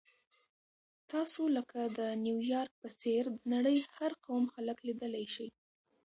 تاسو 1.11 1.41
لکه 1.57 1.79
د 1.97 1.99
نیویارک 2.25 2.73
په 2.81 2.89
څېر 3.01 3.23
د 3.31 3.35
نړۍ 3.53 3.77
د 3.81 3.87
هر 3.97 4.11
قوم 4.25 4.43
خلک 4.53 4.77
لیدلی 4.87 5.25
شئ. 5.35 5.49